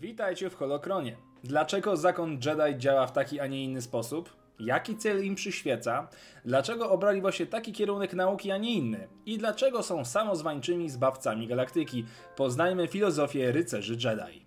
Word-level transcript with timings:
Witajcie 0.00 0.50
w 0.50 0.54
Holokronie. 0.54 1.16
Dlaczego 1.44 1.96
zakon 1.96 2.30
Jedi 2.32 2.78
działa 2.78 3.06
w 3.06 3.12
taki, 3.12 3.40
a 3.40 3.46
nie 3.46 3.64
inny 3.64 3.82
sposób? 3.82 4.36
Jaki 4.60 4.96
cel 4.96 5.24
im 5.24 5.34
przyświeca? 5.34 6.08
Dlaczego 6.44 6.90
obrali 6.90 7.20
właśnie 7.20 7.46
taki 7.46 7.72
kierunek 7.72 8.14
nauki, 8.14 8.50
a 8.50 8.58
nie 8.58 8.74
inny? 8.74 9.08
I 9.26 9.38
dlaczego 9.38 9.82
są 9.82 10.04
samozwańczymi 10.04 10.90
zbawcami 10.90 11.46
galaktyki? 11.46 12.04
Poznajmy 12.36 12.88
filozofię 12.88 13.52
rycerzy 13.52 13.92
Jedi. 13.92 14.43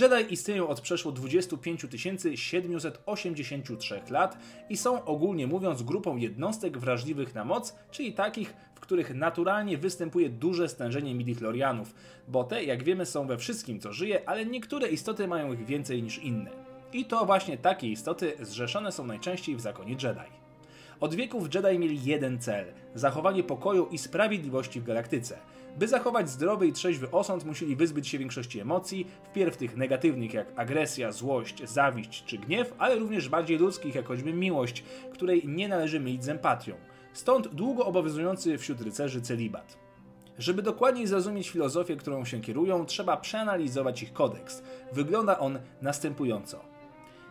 Jedi 0.00 0.32
istnieją 0.32 0.68
od 0.68 0.80
przeszło 0.80 1.12
25 1.12 1.86
783 2.34 4.00
lat 4.10 4.38
i 4.68 4.76
są 4.76 5.04
ogólnie 5.04 5.46
mówiąc 5.46 5.82
grupą 5.82 6.16
jednostek 6.16 6.78
wrażliwych 6.78 7.34
na 7.34 7.44
moc, 7.44 7.74
czyli 7.90 8.12
takich, 8.12 8.54
w 8.74 8.80
których 8.80 9.14
naturalnie 9.14 9.78
występuje 9.78 10.28
duże 10.28 10.68
stężenie 10.68 11.14
midichlorianów, 11.14 11.94
bo 12.28 12.44
te, 12.44 12.64
jak 12.64 12.82
wiemy, 12.82 13.06
są 13.06 13.26
we 13.26 13.38
wszystkim, 13.38 13.80
co 13.80 13.92
żyje, 13.92 14.28
ale 14.28 14.46
niektóre 14.46 14.88
istoty 14.88 15.28
mają 15.28 15.52
ich 15.52 15.66
więcej 15.66 16.02
niż 16.02 16.18
inne. 16.18 16.50
I 16.92 17.04
to 17.04 17.26
właśnie 17.26 17.58
takie 17.58 17.88
istoty 17.88 18.32
zrzeszone 18.40 18.92
są 18.92 19.06
najczęściej 19.06 19.56
w 19.56 19.60
zakonie 19.60 19.92
Jedi. 19.92 20.39
Od 21.00 21.14
wieków 21.14 21.54
Jedi 21.54 21.78
mieli 21.78 22.04
jeden 22.04 22.38
cel 22.38 22.66
zachowanie 22.94 23.42
pokoju 23.42 23.86
i 23.86 23.98
sprawiedliwości 23.98 24.80
w 24.80 24.84
galaktyce. 24.84 25.38
By 25.78 25.88
zachować 25.88 26.30
zdrowy 26.30 26.66
i 26.66 26.72
trzeźwy 26.72 27.10
osąd, 27.10 27.44
musieli 27.44 27.76
wyzbyć 27.76 28.08
się 28.08 28.18
większości 28.18 28.60
emocji, 28.60 29.06
wpierw 29.24 29.56
tych 29.56 29.76
negatywnych 29.76 30.34
jak 30.34 30.52
agresja, 30.56 31.12
złość, 31.12 31.68
zawiść 31.68 32.24
czy 32.24 32.38
gniew, 32.38 32.74
ale 32.78 32.96
również 32.96 33.28
bardziej 33.28 33.58
ludzkich 33.58 33.94
jak 33.94 34.06
choćby 34.06 34.32
miłość, 34.32 34.84
której 35.12 35.48
nie 35.48 35.68
należy 35.68 36.00
mylić 36.00 36.24
z 36.24 36.28
empatią. 36.28 36.74
Stąd 37.12 37.48
długo 37.48 37.86
obowiązujący 37.86 38.58
wśród 38.58 38.80
rycerzy 38.80 39.22
celibat. 39.22 39.78
Żeby 40.38 40.62
dokładniej 40.62 41.06
zrozumieć 41.06 41.50
filozofię, 41.50 41.96
którą 41.96 42.24
się 42.24 42.40
kierują, 42.40 42.86
trzeba 42.86 43.16
przeanalizować 43.16 44.02
ich 44.02 44.12
kodeks. 44.12 44.62
Wygląda 44.92 45.38
on 45.38 45.58
następująco. 45.82 46.60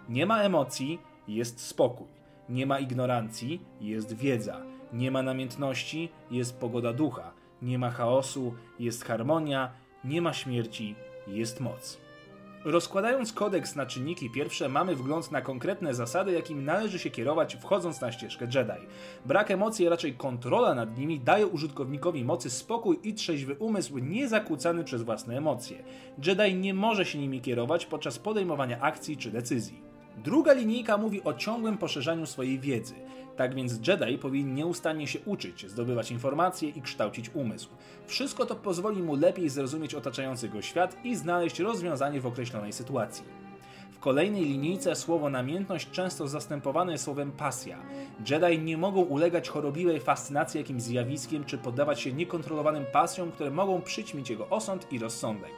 Nie 0.10 0.26
ma 0.26 0.42
emocji, 0.42 1.00
jest 1.28 1.60
spokój. 1.60 2.19
Nie 2.50 2.66
ma 2.66 2.80
ignorancji, 2.80 3.62
jest 3.82 4.14
wiedza. 4.14 4.62
Nie 4.94 5.12
ma 5.12 5.24
namiętności, 5.24 6.10
jest 6.32 6.60
pogoda 6.60 6.94
ducha. 6.94 7.32
Nie 7.62 7.80
ma 7.80 7.92
chaosu, 7.92 8.54
jest 8.80 9.06
harmonia. 9.06 9.72
Nie 10.04 10.22
ma 10.22 10.34
śmierci, 10.34 10.96
jest 11.28 11.60
moc. 11.60 11.98
Rozkładając 12.66 13.34
kodeks 13.34 13.76
na 13.76 13.86
czynniki 13.86 14.30
pierwsze, 14.30 14.70
mamy 14.70 14.96
wgląd 14.96 15.32
na 15.32 15.42
konkretne 15.42 15.94
zasady, 15.94 16.32
jakim 16.32 16.66
należy 16.66 17.00
się 17.00 17.10
kierować 17.10 17.56
wchodząc 17.56 18.02
na 18.02 18.12
ścieżkę 18.12 18.46
Jedi. 18.46 18.88
Brak 19.26 19.52
emocji, 19.52 19.88
a 19.88 19.90
raczej 19.90 20.14
kontrola 20.14 20.76
nad 20.76 20.98
nimi 20.98 21.20
daje 21.20 21.48
użytkownikowi 21.48 22.24
mocy 22.26 22.50
spokój 22.50 23.00
i 23.04 23.14
trzeźwy 23.14 23.56
umysł 23.56 23.98
niezakłócany 23.98 24.84
przez 24.84 25.02
własne 25.02 25.38
emocje. 25.38 25.84
Jedi 26.26 26.56
nie 26.56 26.74
może 26.74 27.06
się 27.06 27.20
nimi 27.20 27.42
kierować 27.42 27.86
podczas 27.86 28.20
podejmowania 28.20 28.80
akcji 28.80 29.18
czy 29.18 29.32
decyzji. 29.32 29.89
Druga 30.24 30.54
linijka 30.54 30.98
mówi 30.98 31.24
o 31.24 31.34
ciągłym 31.34 31.78
poszerzaniu 31.78 32.26
swojej 32.26 32.60
wiedzy. 32.60 32.96
Tak 33.38 33.56
więc 33.56 33.88
Jedi 33.88 34.18
powinien 34.18 34.56
nieustannie 34.56 35.08
się 35.08 35.20
uczyć, 35.26 35.70
zdobywać 35.70 36.12
informacje 36.12 36.70
i 36.70 36.82
kształcić 36.82 37.32
umysł. 37.34 37.70
Wszystko 38.08 38.46
to 38.46 38.56
pozwoli 38.56 39.04
mu 39.04 39.16
lepiej 39.16 39.50
zrozumieć 39.50 39.96
otaczający 39.96 40.50
go 40.50 40.62
świat 40.62 40.98
i 41.04 41.16
znaleźć 41.16 41.60
rozwiązanie 41.60 42.22
w 42.22 42.26
określonej 42.26 42.74
sytuacji. 42.74 43.24
W 43.92 44.00
kolejnej 44.00 44.46
linijce 44.46 44.96
słowo 44.96 45.30
namiętność 45.30 45.92
często 45.92 46.28
zastępowane 46.28 46.92
jest 46.92 47.04
słowem 47.04 47.32
pasja. 47.32 47.78
Jedi 48.30 48.60
nie 48.60 48.78
mogą 48.78 49.02
ulegać 49.02 49.50
chorobliwej 49.50 50.00
fascynacji 50.00 50.58
jakimś 50.58 50.82
zjawiskiem 50.82 51.46
czy 51.46 51.58
poddawać 51.58 52.02
się 52.02 52.14
niekontrolowanym 52.14 52.86
pasjom, 52.92 53.32
które 53.32 53.52
mogą 53.52 53.82
przyćmić 53.82 54.30
jego 54.30 54.50
osąd 54.50 54.94
i 54.94 55.00
rozsądek. 55.00 55.52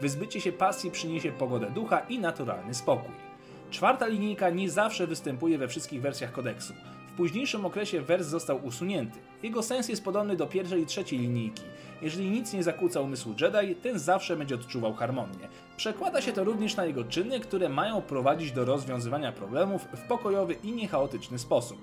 Wyzbycie 0.00 0.40
się 0.40 0.52
pasji 0.52 0.90
przyniesie 0.90 1.32
pogodę 1.32 1.70
ducha 1.70 1.98
i 1.98 2.18
naturalny 2.18 2.74
spokój. 2.74 3.27
Czwarta 3.70 4.06
linijka 4.06 4.50
nie 4.50 4.70
zawsze 4.70 5.06
występuje 5.06 5.58
we 5.58 5.68
wszystkich 5.68 6.00
wersjach 6.02 6.32
kodeksu. 6.32 6.74
W 7.08 7.16
późniejszym 7.16 7.66
okresie 7.66 8.00
wers 8.00 8.26
został 8.26 8.64
usunięty. 8.64 9.18
Jego 9.42 9.62
sens 9.62 9.88
jest 9.88 10.04
podobny 10.04 10.36
do 10.36 10.46
pierwszej 10.46 10.82
i 10.82 10.86
trzeciej 10.86 11.18
linijki. 11.18 11.62
Jeżeli 12.02 12.30
nic 12.30 12.52
nie 12.52 12.62
zakłóca 12.62 13.00
umysłu 13.00 13.34
Jedi, 13.40 13.74
ten 13.74 13.98
zawsze 13.98 14.36
będzie 14.36 14.54
odczuwał 14.54 14.94
harmonię. 14.94 15.48
Przekłada 15.76 16.20
się 16.20 16.32
to 16.32 16.44
również 16.44 16.76
na 16.76 16.84
jego 16.84 17.04
czyny, 17.04 17.40
które 17.40 17.68
mają 17.68 18.02
prowadzić 18.02 18.52
do 18.52 18.64
rozwiązywania 18.64 19.32
problemów 19.32 19.82
w 19.82 20.08
pokojowy 20.08 20.54
i 20.54 20.72
niechaotyczny 20.72 21.38
sposób. 21.38 21.78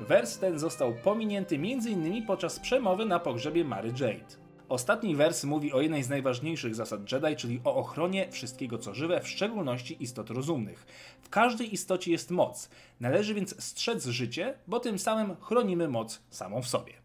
Wers 0.00 0.38
ten 0.38 0.58
został 0.58 0.92
pominięty 1.04 1.54
m.in. 1.54 2.26
podczas 2.26 2.60
przemowy 2.60 3.04
na 3.04 3.18
pogrzebie 3.18 3.64
Mary 3.64 3.88
Jade. 3.88 4.49
Ostatni 4.70 5.16
wers 5.16 5.44
mówi 5.44 5.72
o 5.72 5.80
jednej 5.80 6.02
z 6.02 6.08
najważniejszych 6.08 6.74
zasad 6.74 7.12
Jedi, 7.12 7.36
czyli 7.36 7.60
o 7.64 7.74
ochronie 7.74 8.28
wszystkiego 8.30 8.78
co 8.78 8.94
żywe, 8.94 9.20
w 9.20 9.28
szczególności 9.28 9.96
istot 10.02 10.30
rozumnych. 10.30 10.86
W 11.22 11.28
każdej 11.28 11.74
istocie 11.74 12.10
jest 12.10 12.30
moc. 12.30 12.70
Należy 13.00 13.34
więc 13.34 13.64
strzec 13.64 14.06
życie, 14.06 14.54
bo 14.66 14.80
tym 14.80 14.98
samym 14.98 15.36
chronimy 15.40 15.88
moc 15.88 16.20
samą 16.30 16.62
w 16.62 16.68
sobie. 16.68 16.99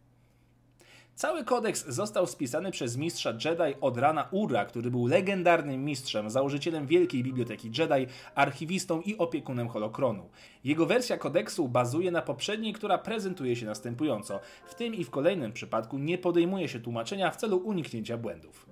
Cały 1.15 1.43
kodeks 1.43 1.87
został 1.87 2.27
spisany 2.27 2.71
przez 2.71 2.97
mistrza 2.97 3.29
Jedi 3.31 3.79
od 3.81 3.97
rana 3.97 4.27
Ura, 4.31 4.65
który 4.65 4.91
był 4.91 5.07
legendarnym 5.07 5.85
mistrzem, 5.85 6.29
założycielem 6.29 6.87
Wielkiej 6.87 7.23
Biblioteki 7.23 7.67
Jedi, 7.67 8.11
archiwistą 8.35 9.01
i 9.01 9.17
opiekunem 9.17 9.69
Holokronu. 9.69 10.29
Jego 10.63 10.85
wersja 10.85 11.17
kodeksu 11.17 11.67
bazuje 11.67 12.11
na 12.11 12.21
poprzedniej, 12.21 12.73
która 12.73 12.97
prezentuje 12.97 13.55
się 13.55 13.65
następująco. 13.65 14.39
W 14.65 14.75
tym 14.75 14.95
i 14.95 15.03
w 15.03 15.09
kolejnym 15.09 15.53
przypadku 15.53 15.97
nie 15.97 16.17
podejmuje 16.17 16.67
się 16.67 16.79
tłumaczenia 16.79 17.31
w 17.31 17.37
celu 17.37 17.57
uniknięcia 17.57 18.17
błędów. 18.17 18.69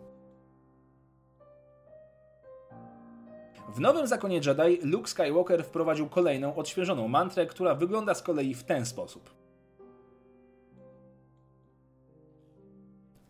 W 3.69 3.79
nowym 3.79 4.07
zakonie 4.07 4.35
Jedi 4.35 4.87
Luke 4.87 5.07
Skywalker 5.07 5.63
wprowadził 5.63 6.09
kolejną 6.09 6.55
odświeżoną 6.55 7.07
mantrę, 7.07 7.45
która 7.45 7.75
wygląda 7.75 8.13
z 8.13 8.21
kolei 8.21 8.53
w 8.53 8.63
ten 8.63 8.85
sposób. 8.85 9.42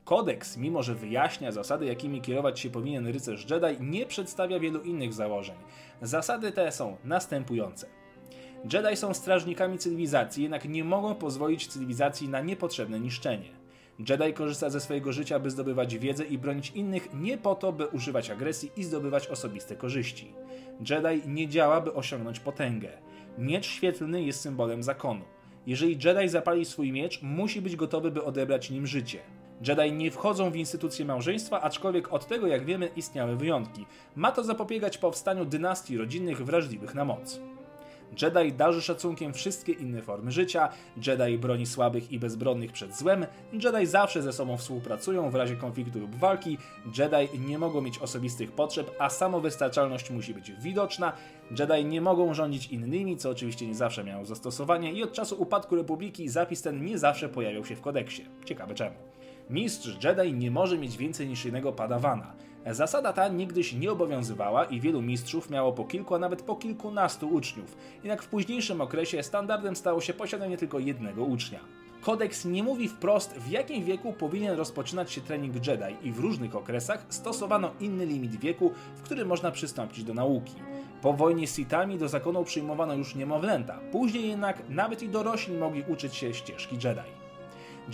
Kodeks, 0.06 0.58
mimo 0.58 0.84
że 0.84 0.96
wyjaśnia 0.96 1.52
zasady, 1.52 1.86
jakimi 1.86 2.22
kierować 2.22 2.59
się 2.59 2.69
powinien 2.69 3.08
rycerz 3.08 3.47
Jedi, 3.50 3.84
nie 3.84 4.06
przedstawia 4.06 4.59
wielu 4.59 4.81
innych 4.81 5.14
założeń. 5.14 5.56
Zasady 6.02 6.52
te 6.52 6.72
są 6.72 6.97
następujące. 7.03 7.88
Jedi 8.74 8.97
są 8.97 9.14
strażnikami 9.14 9.78
cywilizacji, 9.78 10.44
jednak 10.44 10.66
nie 10.66 10.84
mogą 10.84 11.16
pozwolić 11.16 11.68
cywilizacji 11.68 12.30
na 12.30 12.41
niepotrzebne 12.41 13.00
niszczenie. 13.00 13.50
Jedi 14.09 14.34
korzysta 14.34 14.69
ze 14.69 14.80
swojego 14.80 15.14
życia, 15.14 15.40
by 15.40 15.52
zdobywać 15.52 15.97
wiedzę 15.97 16.25
i 16.25 16.38
bronić 16.38 16.72
innych, 16.75 17.08
nie 17.14 17.38
po 17.38 17.56
to, 17.56 17.74
by 17.74 17.88
używać 17.88 18.30
agresji 18.30 18.72
i 18.78 18.84
zdobywać 18.84 19.28
osobiste 19.28 19.75
korzyści. 19.75 20.34
Jedi 20.90 21.28
nie 21.28 21.47
działa, 21.47 21.81
by 21.81 21.94
osiągnąć 21.94 22.40
potęgę. 22.40 22.90
Miecz 23.38 23.66
świetlny 23.66 24.24
jest 24.24 24.41
symbolem 24.41 24.84
zakonu. 24.84 25.25
Jeżeli 25.68 25.97
Jedi 26.03 26.30
zapali 26.30 26.66
swój 26.66 26.91
miecz, 26.91 27.22
musi 27.22 27.62
być 27.62 27.75
gotowy, 27.75 28.12
by 28.12 28.24
odebrać 28.24 28.70
nim 28.70 28.88
życie. 28.88 29.20
Jedi 29.68 29.91
nie 29.91 30.12
wchodzą 30.12 30.52
w 30.52 30.56
instytucje 30.56 31.06
małżeństwa, 31.06 31.62
aczkolwiek 31.62 32.14
od 32.14 32.28
tego, 32.28 32.47
jak 32.47 32.66
wiemy, 32.66 32.90
istniały 32.96 33.36
wyjątki. 33.36 33.86
Ma 34.16 34.31
to 34.31 34.44
zapobiegać 34.44 34.97
powstaniu 34.97 35.46
dynastii 35.46 35.97
rodzinnych 35.97 36.46
wrażliwych 36.46 36.96
na 36.96 37.06
moc. 37.06 37.40
Jedi 38.22 38.53
darzy 38.53 38.81
szacunkiem 38.81 39.34
wszystkie 39.34 39.72
inne 39.72 40.02
formy 40.02 40.31
życia, 40.31 40.69
Jedi 41.08 41.38
broni 41.38 41.66
słabych 41.66 42.12
i 42.12 42.19
bezbronnych 42.19 42.72
przed 42.72 42.97
złem, 42.97 43.25
Jedi 43.53 43.86
zawsze 43.86 44.22
ze 44.22 44.34
sobą 44.34 44.58
współpracują 44.58 45.30
w 45.30 45.36
razie 45.36 45.56
konfliktu 45.56 46.00
lub 46.00 46.16
walki, 46.16 46.58
Jedi 46.97 47.40
nie 47.40 47.58
mogą 47.58 47.81
mieć 47.81 48.00
osobistych 48.00 48.52
potrzeb, 48.52 48.91
a 49.00 49.09
samowystarczalność 49.09 50.09
musi 50.09 50.34
być 50.34 50.52
widoczna, 50.52 51.14
Jedi 51.59 51.85
nie 51.85 52.02
mogą 52.02 52.34
rządzić 52.34 52.68
innymi, 52.68 53.18
co 53.18 53.30
oczywiście 53.30 53.68
nie 53.68 53.75
zawsze 53.75 54.03
miało 54.03 54.25
zastosowanie 54.25 54.94
i 54.94 55.03
od 55.03 55.14
czasu 55.14 55.41
upadku 55.41 55.75
Republiki 55.75 56.30
zapis 56.30 56.62
ten 56.62 56.85
nie 56.85 56.97
zawsze 56.97 57.30
pojawiał 57.30 57.66
się 57.66 57.75
w 57.75 57.81
kodeksie. 57.81 58.25
Ciekawe 58.46 58.75
czemu. 58.75 58.96
Mistrz 59.49 60.03
Jedi 60.03 60.33
nie 60.33 60.51
może 60.51 60.77
mieć 60.77 60.97
więcej 60.97 61.27
niż 61.27 61.45
jednego 61.45 61.73
padawana. 61.73 62.33
Zasada 62.71 63.13
ta 63.13 63.27
nigdyś 63.27 63.73
nie 63.73 63.91
obowiązywała 63.91 64.65
i 64.65 64.79
wielu 64.79 65.01
mistrzów 65.01 65.49
miało 65.49 65.73
po 65.73 65.85
kilku, 65.85 66.16
a 66.16 66.19
nawet 66.19 66.41
po 66.41 66.55
kilkunastu 66.55 67.29
uczniów. 67.29 67.78
Jednak 68.03 68.23
w 68.23 68.28
późniejszym 68.28 68.81
okresie 68.81 69.23
standardem 69.23 69.75
stało 69.75 70.01
się 70.01 70.13
posiadanie 70.13 70.57
tylko 70.57 70.79
jednego 70.79 71.23
ucznia. 71.23 71.59
Kodeks 72.01 72.45
nie 72.45 72.63
mówi 72.63 72.87
wprost, 72.90 73.34
w 73.34 73.49
jakim 73.49 73.84
wieku 73.84 74.13
powinien 74.13 74.57
rozpoczynać 74.57 75.11
się 75.11 75.22
trening 75.22 75.67
Jedi 75.67 76.07
i 76.07 76.11
w 76.11 76.19
różnych 76.19 76.55
okresach 76.55 77.05
stosowano 77.09 77.72
inny 77.79 78.05
limit 78.05 78.35
wieku, 78.35 78.72
w 78.96 79.01
którym 79.01 79.28
można 79.28 79.51
przystąpić 79.51 80.03
do 80.03 80.13
nauki. 80.13 80.55
Po 81.01 81.13
wojnie 81.13 81.47
z 81.47 81.55
Sithami 81.55 81.97
do 81.97 82.07
zakonu 82.07 82.43
przyjmowano 82.43 82.93
już 82.93 83.16
niemowlęta, 83.16 83.79
później 83.91 84.29
jednak 84.29 84.69
nawet 84.69 85.03
i 85.03 85.09
dorośli 85.09 85.57
mogli 85.57 85.84
uczyć 85.87 86.16
się 86.16 86.34
ścieżki 86.34 86.75
Jedi. 86.75 87.22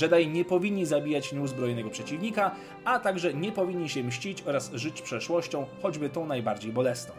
Jedi 0.02 0.28
nie 0.28 0.46
powinni 0.46 0.86
zabijać 0.86 1.34
nieuzbrojonego 1.34 1.90
przeciwnika, 1.90 2.52
a 2.86 3.00
także 3.00 3.34
nie 3.34 3.52
powinni 3.52 3.90
się 3.90 4.04
mścić 4.04 4.42
oraz 4.42 4.72
żyć 4.74 5.02
przeszłością, 5.02 5.66
choćby 5.82 6.10
tą 6.10 6.26
najbardziej 6.26 6.72
bolesną. 6.72 7.14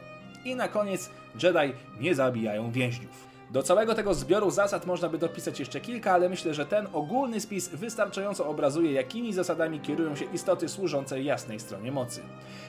I 0.45 0.55
na 0.55 0.69
koniec 0.69 1.11
Jedi 1.43 1.75
nie 2.01 2.15
zabijają 2.15 2.71
więźniów. 2.71 3.31
Do 3.51 3.63
całego 3.63 3.95
tego 3.95 4.15
zbioru 4.15 4.51
zasad 4.51 4.87
można 4.87 5.09
by 5.09 5.19
dopisać 5.19 5.61
jeszcze 5.61 5.81
kilka, 5.81 6.13
ale 6.13 6.29
myślę, 6.29 6.55
że 6.55 6.67
ten 6.67 6.89
ogólny 6.93 7.41
spis 7.41 7.69
wystarczająco 7.69 8.47
obrazuje, 8.47 8.93
jakimi 8.93 9.33
zasadami 9.33 9.81
kierują 9.81 10.17
się 10.17 10.25
istoty 10.25 10.69
służące 10.69 11.23
jasnej 11.23 11.61
stronie 11.61 11.93
mocy. 11.93 12.23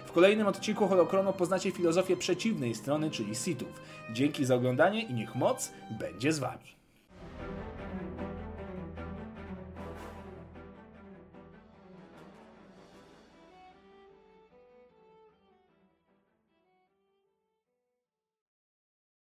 W 0.06 0.12
kolejnym 0.12 0.48
odcinku 0.48 0.88
Holokronu 0.88 1.33
poznacie 1.33 1.71
filozofię 1.71 2.18
przeciwnej 2.18 2.75
strony, 2.75 3.12
czyli 3.12 3.36
Sithów. 3.36 3.81
Dzięki 4.13 4.45
za 4.45 4.56
oglądanie 4.56 5.01
i 5.01 5.13
niech 5.13 5.36
moc 5.36 5.71
będzie 6.00 6.33
z 6.33 6.39
wami. 6.39 6.80